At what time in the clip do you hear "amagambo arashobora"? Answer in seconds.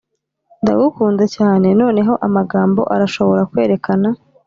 2.27-3.41